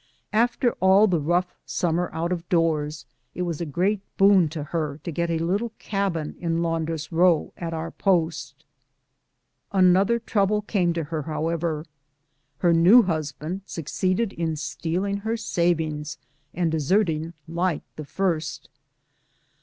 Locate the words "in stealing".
14.33-15.17